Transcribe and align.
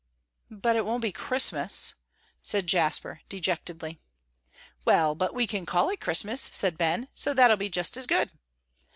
"But 0.49 0.75
it 0.75 0.83
won't 0.83 1.03
be 1.03 1.11
Christmas," 1.11 1.93
said 2.41 2.65
Jasper, 2.65 3.21
dejectedly. 3.29 3.99
"Well, 4.83 5.13
but 5.13 5.35
we 5.35 5.45
can 5.45 5.67
call 5.67 5.89
it 5.89 6.01
Christmas," 6.01 6.49
said 6.51 6.75
Ben, 6.75 7.07
"so 7.13 7.35
that'll 7.35 7.55
be 7.55 7.69
just 7.69 7.95
as 7.95 8.07
good." 8.07 8.31